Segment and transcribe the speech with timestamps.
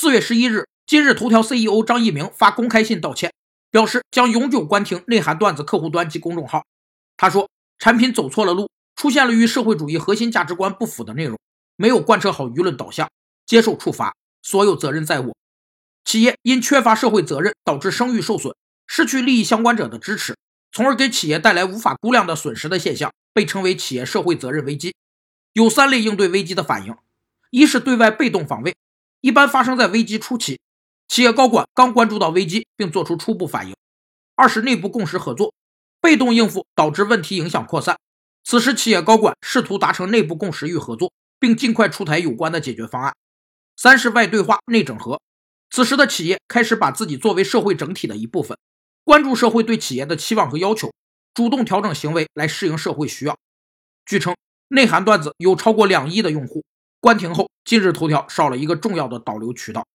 [0.00, 3.32] 四月十一日，今日头条 CEO 张一鸣发公开信道歉，
[3.68, 6.64] 表示将永久关停内涵段子客户端及公众号。
[7.16, 7.50] 他说，
[7.80, 11.36] 产品走错了路，出现了与社会主义核心价值观不符的内容，
[11.74, 13.10] 没有贯彻好舆论导向，
[13.44, 15.36] 接受处罚，所有责任在我。
[16.04, 18.54] 企业因缺乏社会责任，导致声誉受损，
[18.86, 20.36] 失去利益相关者的支持，
[20.70, 24.94] 从而给企业带来无法估量的损失的现象，被称为企业社会责任危机。
[25.54, 26.94] 有三类应对危机的反应：
[27.50, 28.76] 一是对外被动防卫。
[29.20, 30.60] 一般发生在危机初期，
[31.08, 33.74] 企业高管刚关注到危机，并做出初步反应。
[34.36, 35.52] 二是内部共识合作，
[36.00, 37.98] 被动应付导致问题影响扩散，
[38.44, 43.12] 此时企业高管试图达成内部共识与合作，并尽快出台有关的解决方案。
[43.76, 45.20] 三是外对话内整合，
[45.70, 48.56] 此时的企业开始把自己作为社会整体的一部分，
[49.02, 50.92] 关注社会对企业的期望和要求，
[51.34, 53.36] 主动调整行为来适应社会需要。
[54.06, 54.36] 据称，
[54.68, 56.62] 内涵段子有超过两亿的用户。
[57.00, 59.88] 关停后，今日头条少了一个重要的导流渠道。